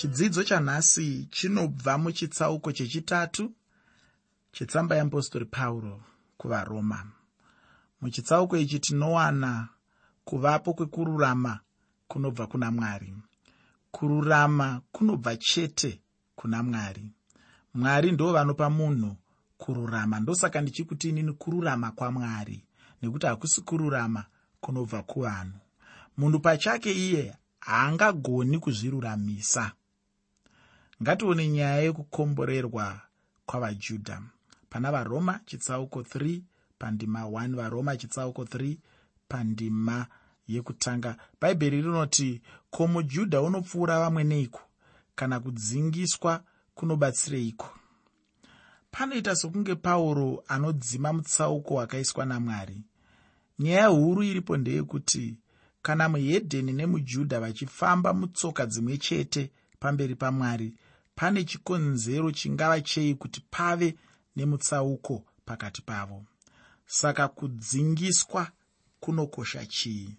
[0.00, 3.52] chidzidzo chanhasi chinobva muchitsauko chechitatu
[4.52, 6.02] chetsamba yeapostori pauro
[6.36, 7.06] kuvaroma.
[8.00, 9.68] Muchitsauko ichi tinowana
[10.24, 11.60] kuvapo kwekururama
[12.08, 13.14] kunobva kuna mwari.
[13.90, 16.00] Kururama kunobva chete
[16.36, 17.12] kuna mwari.
[17.74, 19.16] Mwari ndo vanopa munhu
[19.58, 20.20] kururama.
[20.20, 22.64] Ndosaka ndichikuti inini kururama kwamwari
[23.02, 24.24] nekuti hakusi kururama
[24.60, 25.58] kunobva kuvanhu.
[26.16, 29.72] Munhu pachake iye haangagoni kuzviruramisa
[31.02, 33.00] ngatione nyaya yekukomborerwa
[33.46, 34.22] kwavajudha.
[34.70, 36.40] Pana varoma chitsauko 3
[36.78, 38.76] pandima 1 varoma chitsauko 3
[39.28, 40.06] pandima
[40.48, 41.16] yekutanga.
[41.40, 44.60] Bhaibheri rinoti ko mujudha unopfuura vamwe neiko?
[45.14, 47.68] Kana kudzingiswa kunobatsireiko?
[48.90, 52.82] Panoita sokunge pauro anodzima mutsauko wakaiswa namwari.
[53.58, 55.36] Nyaya huru iripo ndeyekuti
[55.82, 60.74] kana muhedheni nemujudha vachifamba mutsoka dzimwe chete pamberi pamwari
[61.20, 63.94] pane chikonzero chingava chei kuti pave
[64.36, 66.24] nemutsauko pakati pavo.
[66.86, 68.52] Saka kudzingiswa
[69.00, 70.16] kunokosha chii?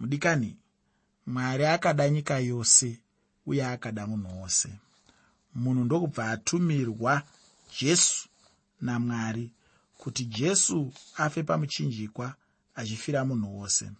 [0.00, 0.56] Mudikani
[1.26, 3.00] mwari akada nyika yose
[3.46, 4.68] uye akada munhu wose.
[5.54, 7.22] Munhu ndokubva atumirwa
[7.80, 8.28] jesu
[8.80, 9.52] namwari
[9.98, 12.34] kuti jesu afe pamuchinjikwa
[12.74, 13.90] achifira munhu wose.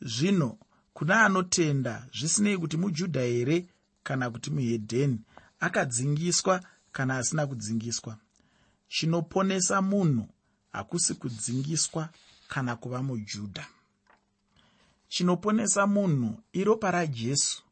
[0.00, 0.58] Zvino
[0.94, 3.66] kuna anotenda zvisinei kuti mujudha here
[4.06, 5.18] kana kuti muhedheni
[5.60, 6.60] akadzingiswa
[6.92, 8.16] kana asina kudzingiswa.
[8.88, 10.28] Chinoponesa munhu
[10.72, 12.08] hakusi kudzingiswa
[12.48, 13.66] kana kuva mujudha.
[15.08, 17.62] Chinoponesa munhu iropa rajesu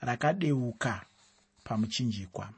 [0.00, 1.06] rakadeuka
[1.64, 2.50] pamuchinjikwa.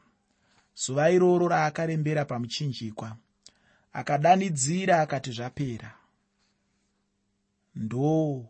[0.75, 3.17] Zuva iroro raakarembera pamuchinjikwa
[3.93, 5.95] akadanidzira akati zvapera.
[7.75, 8.45] Ndo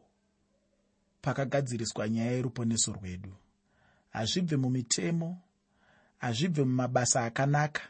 [1.22, 3.32] pakagadziriswa nyaya yeruponeso rwedu
[4.16, 5.38] hazvibve mumitemo
[6.18, 7.82] hazvibve mumabasa akanaka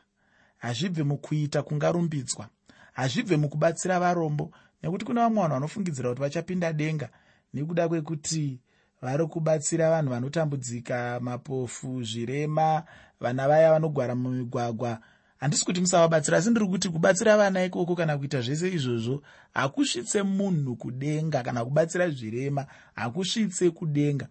[0.59, 2.49] hazvibve mukuita kungarumbidzwa
[2.93, 4.51] hazvibve mukubatsira varombo.
[4.83, 7.09] Nekuti kuna vamwe vanhu vanofungidzira kuti vachapinda denga
[7.55, 8.61] nekuda kwekuti
[9.03, 12.83] vari kubatsira vanhu vanotambudzika mapofu zvirema
[13.21, 14.99] vana vaya vanogwara mumigwagwa.
[15.39, 19.23] Handisi kuti musavabatsira asi ndiri kuti kubatsira vana ikoko kana kuita zvese izvozvo
[19.55, 24.29] hakusvitse munhu kudenga kana kubatsira zvirema hakusvitse kudenga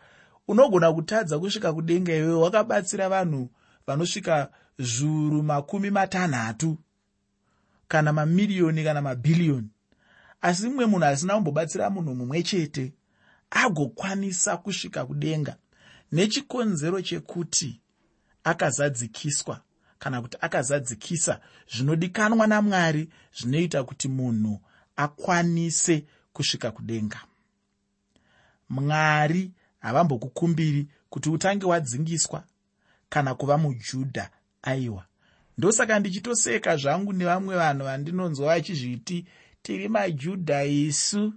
[0.47, 3.49] unogona kutadza kusvika kudenga iyoyo wakabatsira vanhu
[3.87, 6.77] vanosvika zviuru makumi matanhatu
[7.87, 9.69] kana mamiriyoni kana mabhiriyoni
[10.41, 12.93] asi mumwe munhu asina kumbobatsira munhu mumwe chete
[13.49, 15.55] agokwanisa kusvika kudenga.
[16.11, 17.81] Nechikonzero chekuti
[18.43, 19.61] akazadzikiswa
[19.99, 21.39] kana kuti akazadzikisa
[21.71, 24.61] zvinodikanwa namwari zvinoita kuti munhu
[24.95, 27.21] akwanise kusvika kudenga.
[28.69, 29.51] Mwari
[29.85, 32.43] havambokukumbiri kuti utange wadzingiswa
[33.09, 34.29] kana kuva mujudha
[34.61, 35.05] aiwa.
[35.57, 39.25] Ndosaka ndichitoseka zvangu nevamwe vanhu vandinonzwa vachizviti
[39.61, 41.33] tiri majudha isu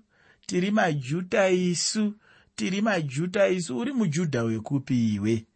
[0.47, 2.15] tiri majuta isu
[2.57, 5.47] tiri majuta isu uri mujudha wekupi iwe?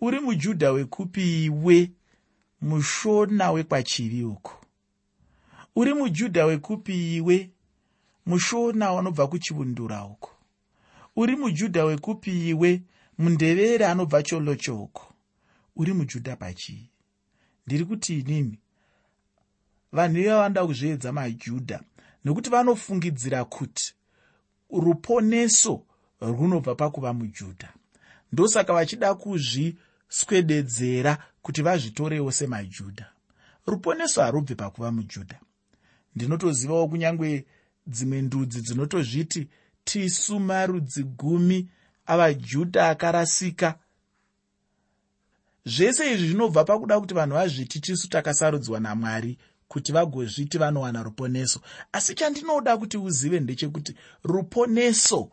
[0.00, 1.90] Uri mujudha wekupi iwe
[2.60, 4.66] mushona wekwachiri uko?
[5.76, 7.50] Uri mujudha wekupi iwe
[8.26, 10.41] mushona wanobva kuchivundura uko
[11.16, 12.82] uri mujudha wekupi iwe
[13.18, 15.14] mundevere anobva cholochoko
[15.76, 16.90] uri mujudha pachii
[17.66, 18.58] ndiri kuti inini
[19.92, 21.80] vanhu iva vanoda kuzviedza majudha
[22.24, 23.94] nekuti vanofungidzira kuti
[24.70, 25.84] ruponeso
[26.20, 27.72] runobva pakuva mujudha
[28.32, 33.12] ndosaka vachida kuzviswededzera kuti vazvitorewo semajudha
[33.66, 35.40] ruponeso harubve pakuva mujudha
[36.16, 37.46] ndinotozivawo kunyange
[37.86, 39.48] dzimwe ndudzi dzinotozviti
[39.84, 41.68] tisu marudzi gumi
[42.06, 43.78] avajudha akarasika.
[45.64, 49.38] Zvese izvi zvinobva pakuda kuti vanhu vazviti tisu takasarudzwa namwari
[49.68, 51.60] kuti vagozviti vanowana ruponeso.
[51.92, 53.94] Asi chandinoda kuti uzive ndechekuti
[54.24, 55.30] ruponeso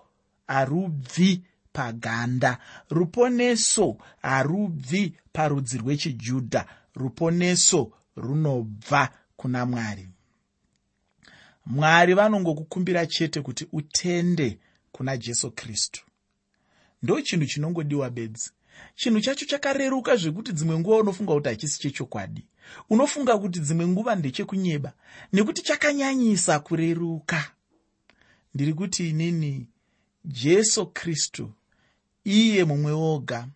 [0.48, 1.44] harubvi
[1.74, 2.58] paganda.
[2.90, 6.66] Ruponeso harubvi parudzi rwechijudha
[6.96, 10.10] ruponeso runobva kuna mwari
[11.70, 14.60] mwari vanongokukumbira chete kuti utende
[14.92, 16.06] kuna jesu kristu.
[17.04, 18.52] Ndo chinhu chinongodiwa bedzi.
[18.96, 22.46] Chinhu chacho chakareruka zvekuti dzimwe nguva unofunga kuti hachisi chechokwadi.
[22.90, 24.94] Unofunga kuti dzimwe nguva ndechekunyeba
[25.34, 27.52] nekuti chakanyanyisa kureruka.
[28.54, 29.68] Ndiri kuti inini
[30.26, 31.52] jesu kristu
[32.24, 33.48] iye mumwe woga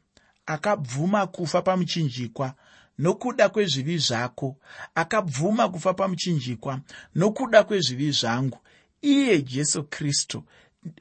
[0.46, 2.56] akabvuma kufa pamuchinjikwa
[3.00, 4.56] nokuda kwezvivi zvako
[4.96, 6.82] akabvuma kufa pamuchinjikwa
[7.16, 8.58] nokuda kwezvivi zvangu.
[9.02, 10.44] Iye jesu kristu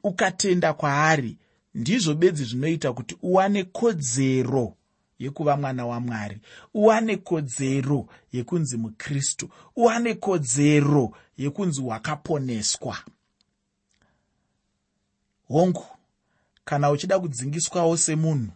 [0.03, 1.37] ukatenda kwaari
[1.73, 4.73] ndizvo bedzi zvinoita kuti uwane kodzero
[5.19, 6.37] yekuva mwana wamwari
[6.73, 12.97] uwane kodzero yekunzi mukristu uwane kodzero yekunzi wakaponeswa.
[15.47, 15.85] Hongu
[16.65, 18.51] kana uchida kudzingiswawo semunhu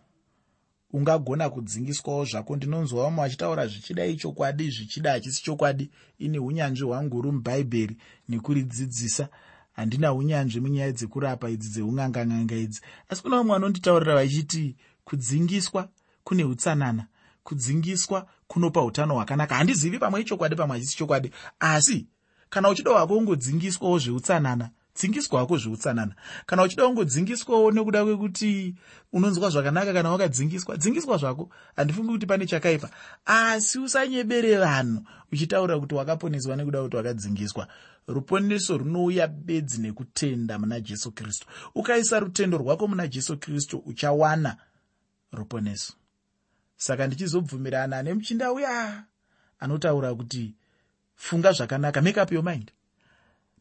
[0.98, 2.56] ungagona kudzingiswawo zvako.
[2.56, 5.90] Ndinonzwa vamwe vachitaura zvichida ichokwadi zvichida hachisi chokwadi.
[6.20, 7.98] Ine unyanzvi hwangu uri mubhaibheri
[8.30, 9.30] nekuridzidzisa.
[9.74, 12.82] Handina unyanzvi munyaya dzekurapa idzi dzeunganganganga idzi.
[13.10, 15.90] Asi kuna vamwe vanonditaurira vachiti kudzingiswa
[16.24, 17.06] kune utsanana
[17.44, 19.56] kudzingiswa kunopa utano hwakanaka.
[19.56, 21.32] Handizivi pamwe ichokwadi pamwe hachisi chokwadi.
[21.60, 22.08] Asi
[22.50, 26.16] kana uchida wako ungodzingiswawo zveutsanana dzingiswako zveutsanana.
[26.46, 28.76] Kana uchida kungodzingiswawo nekuda kwekuti
[29.14, 31.50] unonzwa zvakanaka kana wakadzingiswa dzingiswa zvako.
[31.76, 32.90] Handifungi kuti pane chakaipa.
[33.26, 37.68] Asi usanyebere vanhu uchitaura kuti wakaponeswa nekuda kwekuti wakadzingiswa.
[38.08, 41.48] Ruponeso runouya bedzi nekutenda muna jesu kristu.
[41.76, 44.58] Ukaisa rutendo rwako muna jesu kristu uchawana
[45.32, 45.94] ruponeso.
[46.78, 49.04] Saka ndichizobvumirana nemuchinda uya
[49.60, 50.56] anotaura kuti
[51.16, 52.72] funga zvakanaka make up your mind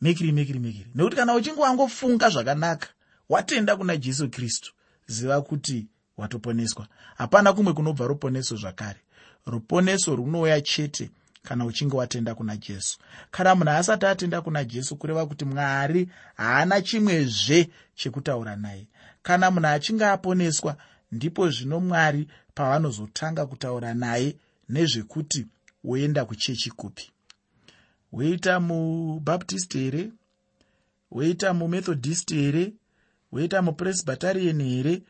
[0.00, 2.88] mekiri mekiri mekiri nekuti kana uchinge wangofunga zvakanaka
[3.28, 4.72] watenda kuna jesu kristu
[5.06, 6.86] ziva kuti watoponeswa.
[7.16, 9.00] Hapana kumwe kunobva ruponeso zvakare.
[9.46, 11.10] Ruponeso runouya chete
[11.42, 12.98] kana uchinge watenda kuna jesu.
[13.30, 18.86] Kana munhu asati atenda kuna jesu kureva kuti mwari haana chimwezve chekutaura naye.
[19.22, 20.76] Kana munhu achinge aponeswa
[21.12, 24.36] ndipo zvino mwari pavanozotanga kutaura naye
[24.68, 25.46] nezvekuti
[25.84, 27.10] woenda kuchechi kupi
[28.16, 30.12] woita mubaptist here
[31.10, 32.72] woita mumethodist here
[33.32, 35.02] woita mupresbytarian here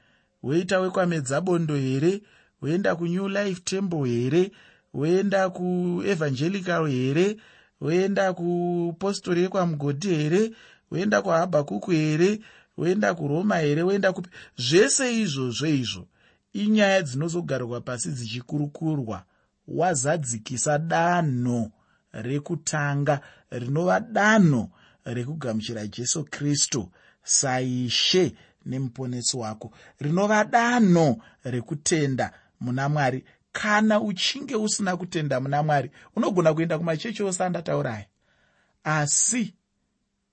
[0.42, 2.22] woita wekwamedzabondo here
[2.62, 4.50] woenda kunew life temple here
[4.94, 7.36] woenda kuevangelical here
[7.80, 10.50] woenda kupostori yekwamugodhi here
[10.90, 12.40] woenda kuhabhakuku here
[12.76, 16.06] woenda kuroma here woenda kupi zvese izvozvo izvo
[16.52, 19.24] inyaya dzinozogarwa pasi dzichikurukurwa
[19.68, 21.70] wazadzikisa danho
[22.22, 23.20] rekutanga
[23.50, 24.70] rinova danho
[25.04, 26.88] rekugamuchira jesu kristu
[27.22, 28.34] saishe
[28.66, 29.72] nemuponesi wako.
[30.00, 33.24] Rinova danho rekutenda muna mwari.
[33.52, 38.06] Kana uchinge usina kutenda muna mwari unogona kuenda kumachechi ose andatauraya
[38.84, 39.54] asi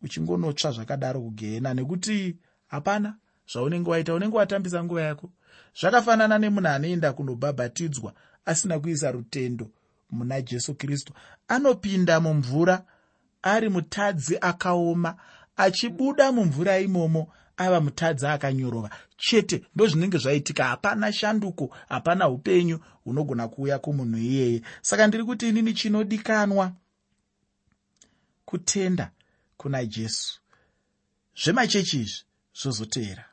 [0.02, 2.38] uchingonotsva zvakadaro kugehena nekuti
[2.68, 3.16] hapana
[3.54, 5.30] zvaunenge waita unenge watambisa nguva yako.
[5.80, 8.14] Zvakafanana nemunhu anoenda kunobhabhatidzwa
[8.46, 9.70] asina kuisa rutendo
[10.14, 11.14] muna jesu kristu.
[11.48, 12.86] Anopinda mumvura
[13.42, 15.16] ari mutadzi akaoma.
[15.56, 18.90] Achibuda mumvura imomo ava mutadzi akanyorova.
[19.18, 20.64] Chete ndozvinenge zvaitika.
[20.64, 24.62] Hapana shanduko hapana upenyu hunogona kuuya kumunhu iyeye.
[24.82, 26.72] Saka ndiri kuti inini chinodikanwa
[28.46, 29.12] kutenda
[29.58, 30.40] kuna jesu.
[31.44, 32.24] Zvemachechi izvi
[32.62, 33.26] zvozoteera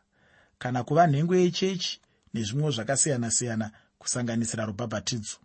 [0.58, 2.00] kana kuva nhengo yechechi
[2.34, 3.66] nezvimwewo zvakasiyana-siyana
[3.98, 5.36] kusanganisira rubhabhatidzo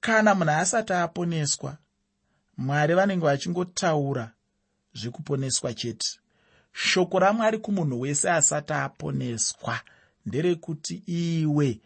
[0.00, 1.76] kana munhu asati aponeswa
[2.56, 4.32] mwari vanenge vachingotaura
[4.94, 6.18] zvekuponeswa chete.
[6.72, 9.80] Shoko ramwari kumunhu wese asati aponeswa
[10.26, 11.80] nderekuti iwe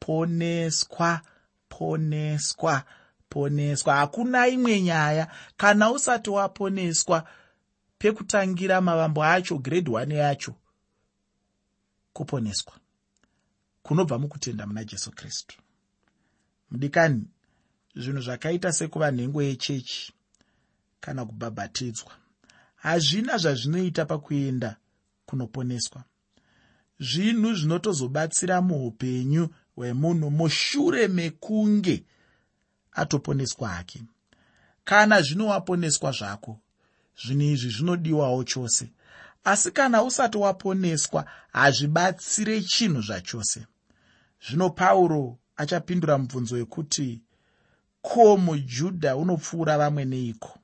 [0.00, 1.20] poneswa
[1.68, 2.84] poneswa
[3.28, 3.94] poneswa.
[3.96, 7.28] Hakuna imwe nyaya kana usati waponeswa
[7.98, 10.54] pekutangira mavambo acho grade 1 yacho
[12.12, 12.72] kuponeswa
[13.82, 15.56] kunobva mukutenda muna jesu kristu.
[16.70, 17.24] Mudikani
[17.96, 20.12] zvinhu zvakaita sekuva nhengo yechechi
[21.00, 22.12] kana kubhabhatidzwa.
[22.76, 24.76] Hazvina zvazvinoita pakuenda
[25.26, 26.04] kunoponeswa.
[27.00, 32.04] Zvinhu zvinotozobatsira muupenyu hwemunhu mushure mekunge
[32.92, 34.02] atoponeswa hake.
[34.84, 36.60] Kana zvinowaponeswa zvako
[37.24, 38.90] zvinhu izvi zvinodiwawo chose.
[39.44, 43.66] Asi kana usati waponeswa hazvibatsire chinhu zvachose.
[44.48, 47.22] Zvino pauro achapindura mubvunzo wekuti
[48.08, 50.58] ko mujudha unopfuura vamwe neiko?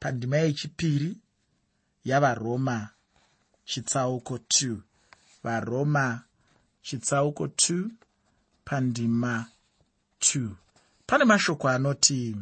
[0.00, 1.16] Pandima yechipiri
[2.04, 2.88] yavaroma
[3.64, 4.76] chitsauko 2
[5.44, 6.22] varoma
[6.82, 7.88] chitsauko 2
[8.64, 9.46] pandima
[10.20, 10.48] 2
[11.06, 12.36] pane mashoko anoti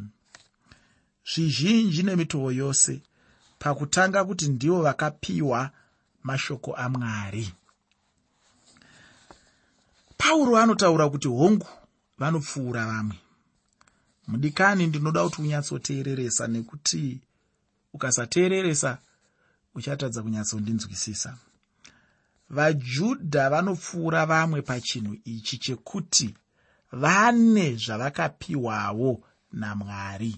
[1.30, 3.02] zvizhinji nemitoo yose
[3.58, 5.70] pakutanga kuti ndivo vakapiwa
[6.22, 7.52] mashoko amwari
[10.18, 11.68] pauro anotaura kuti hongu
[12.18, 13.23] vanopfuura vamwe
[14.28, 17.20] mudikani ndinoda kuti unyatsoteereresa nekuti
[17.92, 18.98] ukasateereresa
[19.74, 21.36] uchatadza kunyatsondinzwisisa.
[22.50, 26.34] Vajudha vanopfuura vamwe pachinhu ichi chekuti
[26.92, 30.36] vane zvavakapiwawo namwari.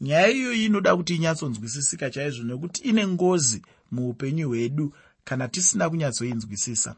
[0.00, 6.96] Nyaya iyoyi inoda kuti inyatsonzwisisika chaizvo nekuti ine ngozi muupenyu hwedu kana tisina kunyatsoinzwisisa.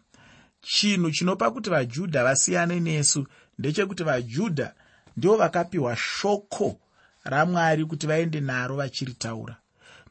[0.61, 3.26] Chinhu chinopa kuti vajudha vasiyane nesu
[3.59, 4.75] ndechekuti vajudha
[5.16, 6.81] ndo vakapiwa shoko
[7.25, 9.57] ramwari kuti vaende naro vachiritaura.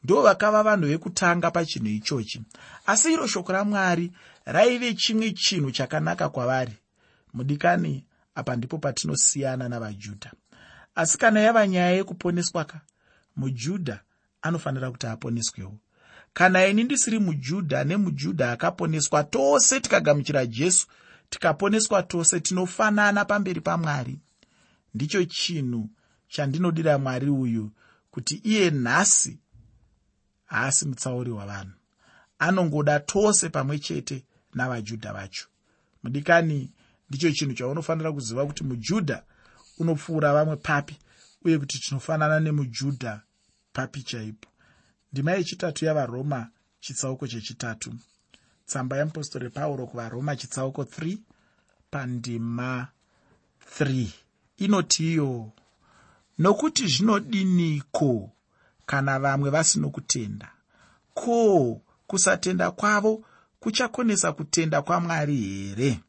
[0.04, 2.42] Ndo vakava vanhu vekutanga pachinhu ichochi.
[2.86, 4.12] Asi iro shoko ramwari
[4.44, 6.76] raive chimwe chinhu chakanaka kwavari.
[7.34, 8.04] Mudikani
[8.34, 10.32] apa ndipo patinosiyana navajudha.
[10.94, 12.80] Asi kana yava nyaya yekuponeswa ka
[13.36, 14.00] mujudha
[14.42, 15.78] anofanira kuti aponeswewo.
[16.32, 20.86] Kana ini ndisiri mujudha nemujudha akaponeswa tose tikagamuchira jesu
[21.30, 24.18] tikaponeswa tose tinofanana pamberi pamwari
[24.94, 25.90] ndicho chinhu
[26.28, 27.72] chandinodira mwari uyu
[28.10, 29.38] kuti iye nhasi
[30.44, 31.72] haasi mutsauri wavanhu.
[32.38, 35.46] Anongoda tose pamwe chete navajudha vacho.
[36.02, 36.70] Mudikani
[37.08, 39.22] ndicho chinhu chaunofanira kuziva kuti mujudha
[39.78, 40.96] unopfuura vamwe papi
[41.44, 43.20] uye kuti tinofanana nemujudha
[43.72, 44.48] papi chaipo.
[45.12, 47.94] Ndima yechitatu yavaroma chitsauko chechitatu.
[48.66, 51.18] Tsamba yeapostori pauro kuvaroma chitsauko 3
[51.90, 52.88] pandima
[53.80, 54.06] 3
[54.64, 55.50] inoti iyo
[56.38, 58.30] nokuti zvinodiniko
[58.86, 60.48] kana vamwe vasino kutenda?
[61.14, 63.24] Ko kusatenda kwavo
[63.60, 66.00] kuchakonesa kutenda kwamwari here?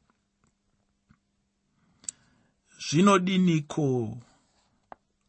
[2.90, 4.18] Zvinodiniko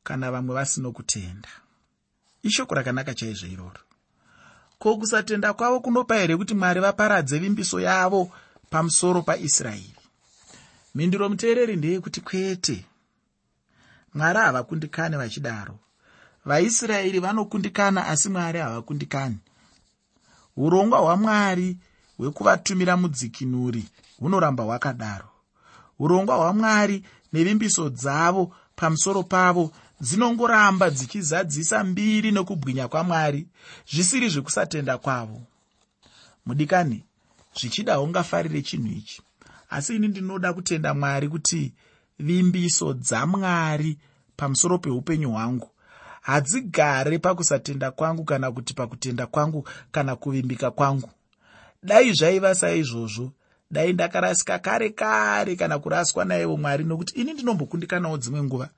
[0.04, 1.48] kana vamwe vasino kutenda?
[2.42, 3.80] Ishoko rakanaka chaizvo iroro.
[4.78, 8.32] Ko kusatenda kwavo kunopa here kuti mwari vaparadze vimbiso yavo
[8.70, 9.94] pamusoro paisraeri?
[10.94, 12.84] Mhinduro muteereri ndeyekuti kwete
[14.14, 15.78] mwari havakundikani vachidaro.
[16.44, 19.36] Vaisraeri vanokundikana asi mwari havakundikani.
[20.56, 21.76] Urongwa hwamwari
[22.18, 23.84] hwekuvatumira mudzikinuri
[24.18, 25.28] hunoramba hwakadaro.
[25.98, 33.46] Urongwa hwamwari nevimbiso dzavo pamusoro pavo dzinongoramba dzichizadzisa mbiri nokubwinya kwamwari
[33.92, 35.42] zvisiri zvekusatenda kwavo.
[36.46, 37.04] Mudikani
[37.60, 39.22] zvichida ungafarire chinhu ichi.
[39.70, 41.72] Asi ini ndinoda kutenda mwari kuti
[42.18, 43.98] vimbiso dzamwari
[44.36, 45.70] pamusoro peupenyu hwangu.
[46.20, 51.10] Hadzigare pakusatenda kwangu kana kuti pakutenda kwangu kana kuvimbika kwangu.
[51.82, 53.32] Dai zvaiva saizvozvo.
[53.70, 58.68] Dai ndakarasika kare kare kana kuraswa naivo mwari nokuti ini ndinombokundikanawo dzimwe nguva.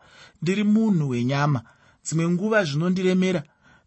[0.43, 1.63] Ndiri munhu wenyama
[2.05, 3.43] dzimwe nguva zvinondiremera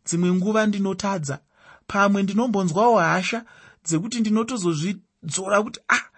[0.05, 1.39] dzimwe nguva ndinotadza.
[1.87, 3.45] Pamwe ndinombonzwawo hasha
[3.85, 6.08] dzekuti ndinotozozvidzora kuti ah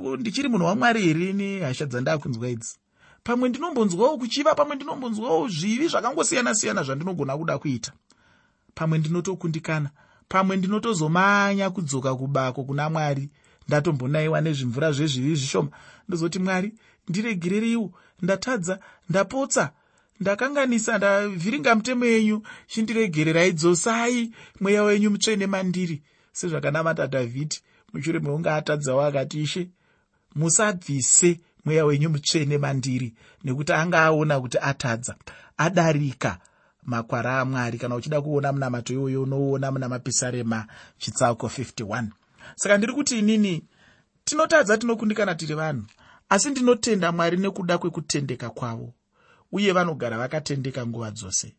[0.00, 1.32] ndichiri munhu wamwari here?
[1.32, 2.78] Ni hasha dzandakunzwa idzi.
[3.24, 7.92] Pamwe ndinombonzwawo kuchiva pamwe ndinombonzwawo zvivi zvakangosiyana-siyana zvandinogona kuda kuita.
[8.74, 9.90] Pamwe ndinotokundikana
[10.28, 13.30] pamwe ndinotozomanya kudzoka kubako kuna mwari.
[13.68, 15.70] Ndatombonayiwa nezvimvura zvezvivi zvishoma.
[16.08, 16.72] Ndozoti mwari
[17.08, 17.90] ndiregereriwo
[18.22, 19.72] ndatadza ndapotsa
[20.20, 22.42] ndakanganisa ndavhiringa mutemo yenyu.
[22.66, 26.02] Chindiregererai dzosai mweya wenyu mutsvene mandiri.
[26.32, 27.60] Sezvakanamata dhavhidhi
[27.92, 29.68] mushure meunge atadzawo akati ishe
[30.34, 33.14] musabvise mweya wenyu mutsvene mandiri
[33.44, 35.14] nekuti anga aona kuti atadza.
[35.56, 36.38] Adarika
[36.82, 40.66] makwara amwari kana uchida kuona munamato iwoyo unouona muna mapisarema
[40.98, 42.06] chitsauko 51
[42.56, 43.64] saka ndiri kuti inini
[44.24, 45.84] tinotadza tinokundikana tiri vanhu?
[46.28, 48.92] Asi ndinotenda mwari nekuda kwekutendeka kwavo
[49.52, 51.54] uye vanogara vakatendeka nguva dzose.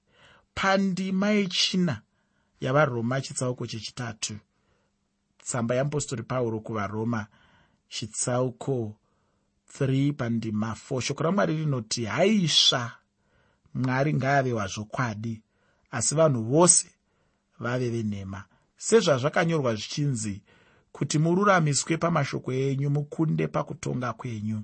[0.55, 2.01] Pandima yechina
[2.61, 4.37] yavaroma chitsauko chechitatu.
[5.43, 7.27] Tsamba yeapostori pauro kuvaroma
[7.95, 8.95] chitsauko
[9.79, 12.91] 3 pandima 4 shoko ramwari rinoti haisva
[13.73, 15.41] mwari ngaave wazvokwadi
[15.91, 16.87] asi vanhu vose
[17.59, 18.43] vave venhema.
[18.77, 20.41] Sezvazvakanyorwa zvichinzi
[20.91, 24.63] kuti mururamiswe pamashoko enyu mukunde pakutonga kwenyu.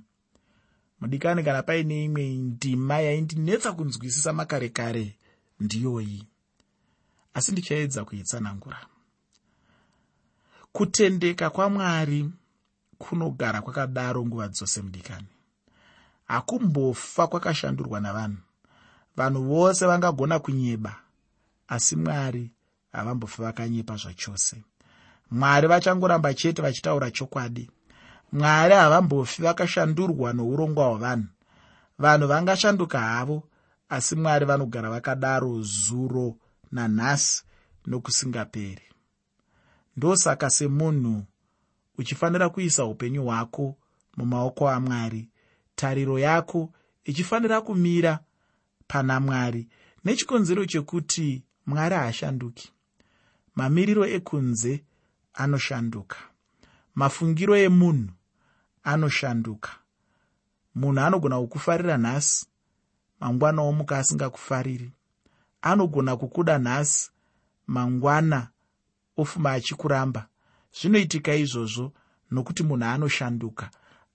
[1.00, 5.16] Mudikani kana paine imwe ndima yaindinetsa kunzwisisa makare kare
[5.60, 6.28] ndiyoyi.
[7.34, 8.88] Asi ndichaedza kuitsanangura.
[10.72, 12.30] Kutendeka kwamwari
[13.02, 15.28] kunogara kwakadaro nguva dzose mudikani.
[16.28, 18.38] Hakumbofa kwakashandurwa navanhu.
[19.18, 20.96] Vanhu vose vangagona kunyeba
[21.68, 22.52] asi mwari
[22.92, 24.64] havambofi vakanyepa zvachose.
[25.32, 27.70] Mwari vachangoramba chete vachitaura chokwadi.
[28.32, 31.28] Mwari havambofi vakashandurwa nourongwa hwavanhu.
[32.00, 33.44] Vanhu vangashanduka havo
[33.90, 36.36] asi mwari vanogara vakadaro zuro
[36.72, 37.44] nanhasi
[37.86, 38.84] nokusingaperi.
[39.98, 41.24] Ndosaka semunhu
[41.98, 43.78] uchifanira kuisa upenyu hwako
[44.18, 45.30] mumaoko amwari.
[45.76, 48.20] Tariro yako ichifanira kumira
[48.88, 49.68] pana mwari
[50.06, 52.72] nechikonzero chekuti mwari haashanduki.
[53.56, 54.84] Mamiriro ekunze
[55.34, 56.18] anoshanduka.
[56.96, 58.12] Mafungiro emunhu
[58.84, 59.72] anoshanduka.
[60.76, 62.46] Munhu anogona kukufarira nhasi
[63.20, 64.92] mangwana omuka asingakufariri.
[65.62, 67.12] Anogona kukuda nhasi
[67.68, 68.48] mangwana
[69.18, 70.28] ofuma achikuramba
[70.74, 71.94] zvinoitika izvozvo
[72.32, 73.70] nokuti munhu anoshanduka.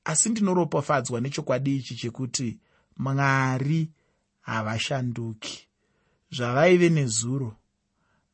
[0.04, 2.58] Asi ndinoropafadzwa nechokwadi ichi chekuti
[2.96, 3.90] mwari
[4.40, 5.68] havashanduki.
[6.30, 7.56] Zvavaive nezuro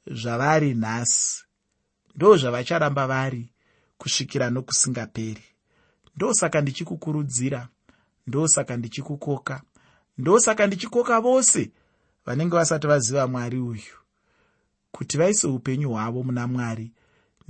[0.06, 1.44] zvavari nhasi.
[2.14, 3.52] Ndo zvavacharamba vari
[3.98, 5.44] kusvikira nokusingaperi.
[6.16, 7.68] Ndosaka ndichikukurudzira
[8.26, 9.62] ndosaka ndichikukoka
[10.18, 11.70] ndosaka ndichikoka vose
[12.26, 13.96] vanenge vasati vaziva mwari uyu
[14.92, 16.92] kuti vaise upenyu hwavo muna mwari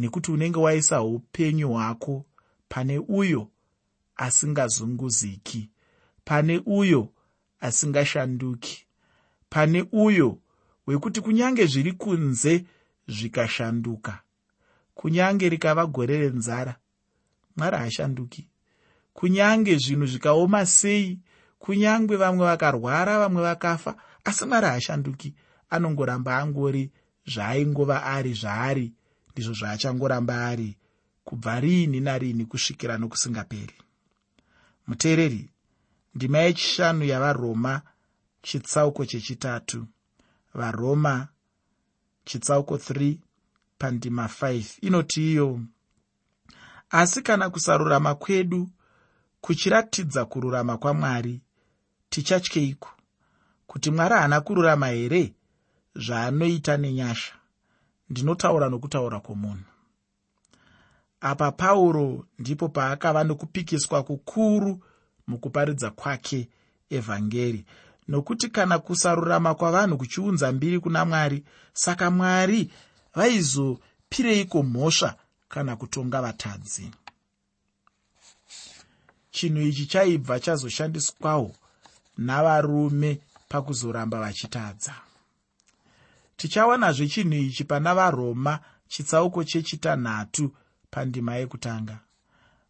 [0.02, 2.24] nekuti unenge waisa upenyu hwako
[2.68, 3.48] pane uyo
[4.16, 5.70] asingazunguziki
[6.24, 7.08] pane uyo
[7.60, 8.86] asingashanduki
[9.50, 10.38] pane uyo
[10.86, 12.64] wekuti kunyange zviri kunze
[13.08, 14.22] zvikashanduka
[14.94, 16.76] kunyange rikava gore renzara
[17.56, 18.48] mwari hashanduki
[19.12, 21.18] kunyange zvinhu zvikaoma sei
[21.58, 25.34] kunyange vamwe vakarwara vamwe vakafa asi mwari hashanduki
[25.70, 26.90] anongoramba angori
[27.26, 28.92] zvaaingova ari zvaari
[29.32, 30.76] ndizvo zvaachangoramba ari
[31.24, 33.74] kubva riini nariini kusvikira nokusingaperi.
[34.86, 35.50] Muteereri
[36.14, 37.82] ndima yechishanu yavaroma
[38.42, 39.86] chitsauko chechitatu.
[40.54, 41.28] Varoma
[42.24, 43.16] chitsauko 3
[43.78, 45.60] pandima 5 inoti iyo
[46.90, 48.70] asi kana kusarurama kwedu
[49.40, 51.40] kuchiratidza kururama kwamwari
[52.10, 52.90] tichatyeiko
[53.66, 55.34] kuti mwari haana kururama here?
[55.96, 57.34] Zvaanoita nenyasha
[58.12, 59.64] ndinotaura nokutaura kwomunhu.
[61.20, 64.84] Apa pauro ndipo paakava nokupikiswa kukuru
[65.26, 66.48] mukuparidza kwake
[66.90, 67.64] evhangeri.
[68.08, 72.70] Nokuti kana kusarurama kwavanhu kuchiunza mbiri kuna mwari saka mwari
[73.14, 75.14] vaizopireiko mhosva
[75.48, 76.90] kana kutonga vatadzi?
[79.30, 81.52] Chinhu ichi chaibva chazoshandiswawo
[82.18, 84.94] navarume pakuzoramba vachitadza
[86.42, 88.58] tichawanazve chinhu ichi pana varoma
[88.88, 90.50] chitsauko chechitanhatu
[90.90, 91.98] pandima yekutanga.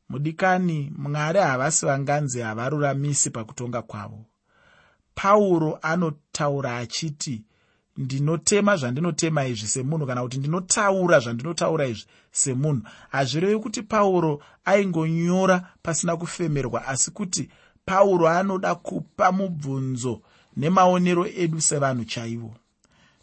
[0.08, 4.24] Mudikani mwari havasi vanganzi havaruramisi pakutonga kwavo.
[5.14, 7.42] Pauro anotaura achiti
[7.96, 12.82] ndinotema zvandinotema izvi semunhu kana kuti ndinotaura zvandinotaura izvi semunhu.
[13.10, 17.50] Hazvirevi kuti pauro aingonyora pasina kufemerwa asi kuti
[17.84, 20.22] pauro anoda kupa mubvunzo
[20.56, 22.54] nemaonero edu sevanhu chaivo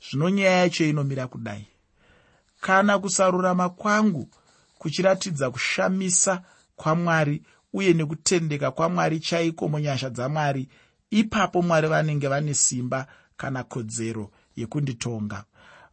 [0.02, 1.68] zvino nyaya yacho inomira kudai.
[2.62, 4.30] Kana kusarurama kwangu
[4.78, 6.42] kuchiratidza kushamisa
[6.76, 10.70] kwamwari uye nekutendeka kwamwari chaiko munyasha dzamwari
[11.10, 13.08] ipapo mwari vanenge vane simba
[13.38, 15.44] kana kodzero yekunditonga.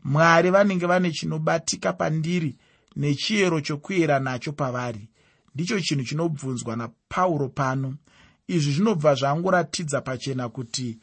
[0.05, 2.57] Mwari vanenge vane chinobatika pandiri
[2.97, 5.09] nechiyero chokuyera nacho pavari.
[5.55, 7.95] Ndicho chinhu chinobvunzwa napauro pano.
[8.49, 10.99] Izvi zvinobva zvangoratidza pachena kuti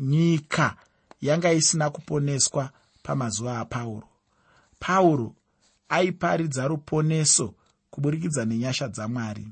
[0.00, 0.76] nyika
[1.20, 2.70] yanga isina kuponeswa
[3.02, 4.08] pamazuva apauro.
[4.78, 5.36] Pauro
[5.88, 7.54] aiparidza ruponeso
[7.90, 9.48] kuburikidza nenyasha dzamwari.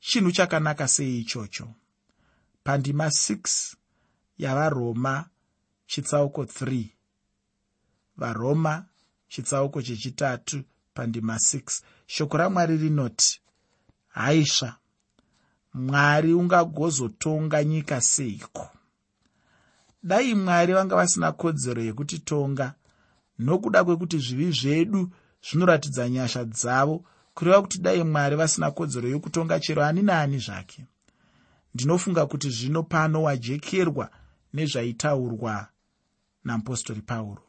[0.00, 1.68] Chinhu chakanaka sei ichocho?
[2.64, 3.76] Pandima 6
[4.38, 5.28] yavaroma
[5.86, 6.88] chitsauko 3
[8.16, 8.84] varoma
[9.28, 10.62] chitsauko chechitatu
[10.94, 13.40] pandima 6 shoko ramwari rinoti
[14.08, 14.76] haisva
[15.74, 18.68] mwari ungagozotonga nyika seiko
[20.06, 22.74] dai mwari vanga vasina kodzero yekutitonga
[23.38, 25.10] nokuda kwekuti zvivi zvedu
[25.46, 30.84] zvinoratidza nyasha dzavo kureva kuti dai mwari vasina kodzero yokutonga chero ani naani zvake.
[31.74, 34.10] Ndinofunga kuti zvino pano wajekerwa
[34.54, 35.66] nezvaitaurwa
[36.44, 37.42] namupostori pauro.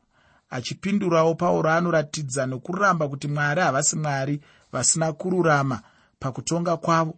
[0.49, 4.41] Achipindurawo pauro anoratidza nokuramba kuti mwari havasi mwari
[4.71, 5.81] vasina kururama
[6.19, 7.17] pakutonga kwavo.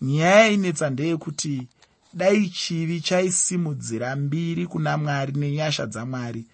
[0.00, 1.68] Nyaya yainetsa ndeyekuti
[2.16, 6.44] dai chivi chaisimudzira mbiri kuna mwari nenyasha dzamwari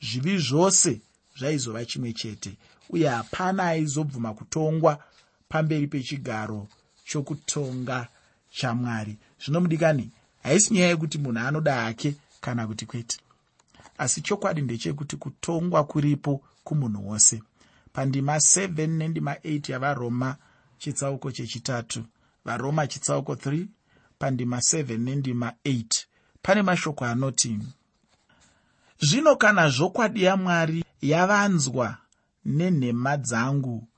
[0.00, 1.00] zvivi zvose
[1.38, 2.52] zvaizova chimwe chete
[2.90, 4.92] uye hapana aizobvuma kutongwa
[5.48, 6.68] pamberi pechigaro
[7.04, 8.08] chokutonga
[8.50, 10.10] chamwari zvino mudikani
[10.42, 13.16] haisi nyaya yekuti munhu anoda hake kana kuti kwete.
[13.98, 17.42] Asi chokwadi ndechekuti kutongwa kuripo kumunhu wose.
[17.92, 20.36] Pandima 7 nendima 8 yavaroma
[20.78, 22.04] chitsauko chechitatu
[22.44, 23.66] varoma chitsauko 3
[24.18, 26.04] pandima 7 nendima 8
[26.42, 27.58] pane mashoko anoti
[29.00, 31.96] zvino kana zvokwadi yamwari yavanzwa
[32.44, 33.88] nenhema dzangu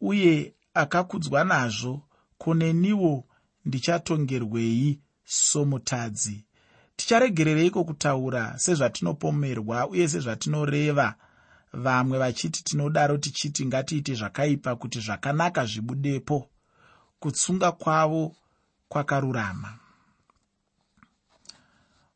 [0.00, 2.02] uye akakudzwa nazvo
[2.38, 3.24] kuneniwo
[3.64, 6.44] ndichatongerwei somutadzi.
[6.96, 11.14] Ticharegerereiko kutaura sezvatinopomerwa uye sezvatinoreva?
[11.72, 16.48] Vamwe vachiti tinodaro tichiti ngatiite zvakaipa kuti zvakanaka zvibudepo
[17.20, 18.36] kutsunga kwavo
[18.92, 19.78] kwakarurama.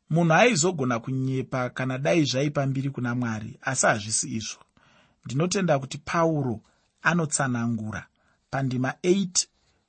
[0.09, 4.61] Munhu aizogona kunyepa kana dai zvaipa mbiri kuna mwari asi hazvisi izvo.
[5.25, 6.61] Ndinotenda kuti pauro
[7.01, 8.05] anotsanangura
[8.51, 9.47] pandima 8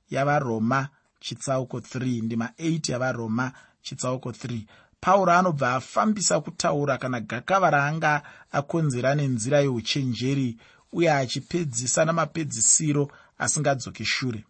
[0.09, 4.61] yavaroma chitsauko 3 ndima 8 yavaroma chitsauko 3
[5.01, 8.21] pauro anobva afambisa kutaura kana gakava raanga
[8.51, 10.57] akonzera nenzira yeuchenjeri
[10.93, 14.43] uye achipedzisa namapedzisiro asingadzoki shure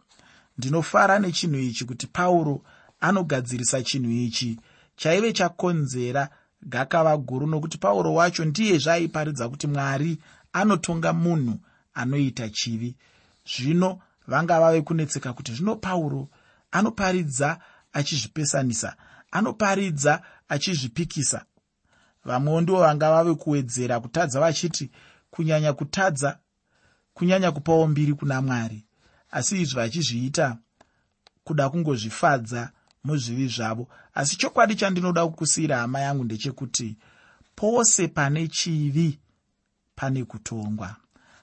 [0.60, 2.62] ndinofara nechinhu ichi kuti pauro
[3.00, 4.60] anogadzirisa chinhu ichi.
[4.96, 6.30] Chaive chakonzera
[6.62, 10.18] gakava guru nokuti pauro wacho ndiye zvaaiparidza kuti mwari
[10.54, 11.60] anotonga munhu
[11.94, 12.96] anoita chivi.
[13.46, 16.28] Zvino vanga vave kunetseka kuti zvino pauro
[16.72, 17.60] anoparidza
[17.94, 18.96] achizvipesanisa
[19.32, 21.46] anoparidza achizvipikisa.
[22.26, 24.92] Vamwewo ndivo vanga vave kuwedzera kutadza vachiti
[25.32, 26.40] kunyanya kutadza
[27.14, 28.86] kunyanya kupawo mbiri kuna mwari
[29.32, 30.58] asi izvi vachizviita
[31.44, 32.72] kuda kungozvifadza
[33.04, 33.88] muzvivi zvavo.
[34.14, 36.98] Asi chokwadi chandinoda kukusiyira hama yangu ndechekuti
[37.56, 39.20] pose pane chivi
[39.96, 40.96] pane kutongwa.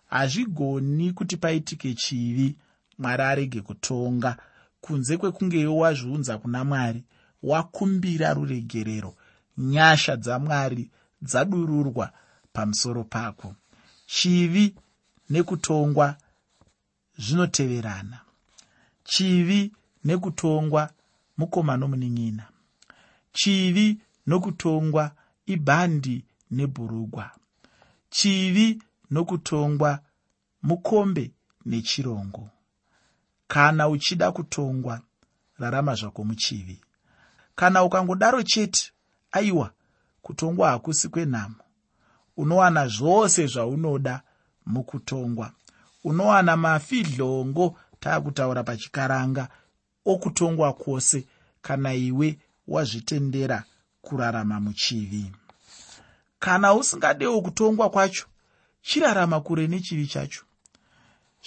[0.07, 2.57] Hazvigoni kuti paitike chivi
[2.99, 4.37] mwari arege kutonga.
[4.81, 7.05] Kunze kwekungewo wazviunza kuna mwari
[7.42, 9.14] wakumbira ruregerero.
[9.59, 10.90] Nyasha dzamwari
[11.22, 12.12] dzadururwa
[12.53, 13.55] pamusoro pako.
[14.07, 14.75] Chivi
[15.31, 16.16] nekutongwa
[17.19, 18.21] zvinoteverana.
[19.05, 19.73] Chivi
[20.05, 20.91] nekutongwa
[21.39, 22.45] mukoma nomunin'ina
[23.37, 25.11] chivi nokutongwa
[25.47, 27.31] ibhandi nebhurugwa.
[28.11, 29.99] Chivi nokutongwa
[30.63, 31.31] mukombe
[31.65, 32.51] nechirongo
[33.49, 35.01] kana uchida kutongwa
[35.59, 36.81] rarama zvako muchivi.
[37.55, 38.93] Kana ukangodaro chete
[39.33, 39.73] aiwa
[40.23, 41.55] kutongwa hakusi kwenhamo.
[42.37, 44.23] Unowana zvose zvaunoda
[44.67, 45.53] mukutongwa
[46.07, 49.49] unowana mafidhlongo taakutaura pachikaranga
[50.05, 51.27] okutongwa kwose
[51.62, 52.38] kana iwe
[52.69, 53.64] wazvitendera
[54.03, 55.33] kurarama muchivi.
[56.38, 58.27] Kana usingadewo kutongwa kwacho
[58.83, 60.45] chirarama kure nechivi chacho.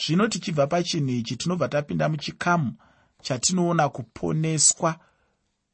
[0.05, 2.73] Zvino tichibva pachinhu ichi tinobva tapinda muchikamu
[3.21, 4.99] chatinoona kuponeswa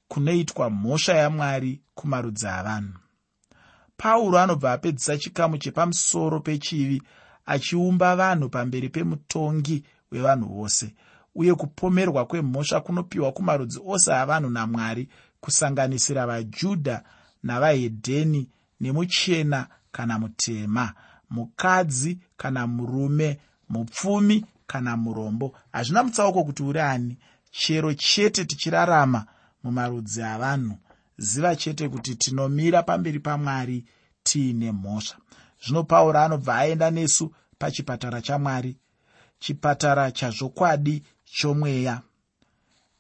[0.08, 3.00] kunoitwa mhosva yamwari kumarudzi avanhu.
[3.98, 7.02] Pauro anobva apedzisa chikamu chepamusoro pechivi
[7.46, 10.96] achiumba vanhu pamberi pemutongi wevanhu vose.
[11.36, 15.10] Uye kupomerwa kwemhosva kunopiwa kumarudzi ose avanhu namwari
[15.42, 17.04] kusanganisira vajudha
[17.44, 18.50] navahedheni
[18.82, 20.94] nemuchena kana mutema
[21.30, 25.56] mukadzi kana murume mupfumi kana murombo.
[25.72, 27.18] Hazvina mutsauko kuti uri ani.
[27.52, 29.26] Chero chete tichirarama
[29.64, 30.78] mumarudzi avanhu.
[31.18, 33.86] Ziva chete kuti tinomira pamberi pamwari
[34.24, 35.16] tiine mhosva
[35.64, 38.78] zvino pauro anobva aenda nesu pachipatara chamwari
[39.40, 42.02] chipatara chazvokwadi chomweya.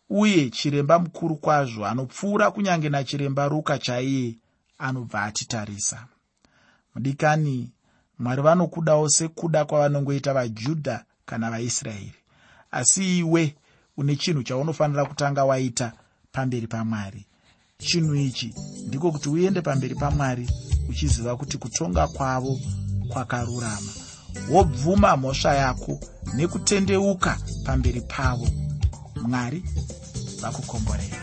[0.09, 4.37] Uye chiremba mukuru kwazvo anopfuura kunyange nachiremba ruka chaiye
[4.77, 6.07] anobva atitarisa.
[6.95, 7.71] Mudikani
[8.19, 12.13] mwari vanokudawo sekuda kwavanongoita vajudha kana vaisraeri.
[12.71, 13.55] Asi iwe
[13.97, 15.93] une chinhu chaunofanira kutanga waita
[16.31, 17.25] pamberi pamwari
[17.77, 18.53] chinhu ichi
[18.87, 20.49] ndiko kuti uende pamberi pamwari
[20.89, 22.59] uchiziva kuti kutonga kwavo
[23.09, 23.91] kwakarurama.
[24.51, 25.99] Wobvuma mhosva yako
[26.35, 28.47] nekutendeuka pamberi pavo.
[29.27, 29.63] Mwari
[30.41, 31.17] vakukomborera